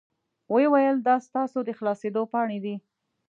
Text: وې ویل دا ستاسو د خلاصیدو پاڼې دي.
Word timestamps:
وې 0.53 0.65
ویل 0.71 0.97
دا 1.07 1.15
ستاسو 1.27 1.57
د 1.63 1.69
خلاصیدو 1.77 2.23
پاڼې 2.31 2.57
دي. 2.65 2.75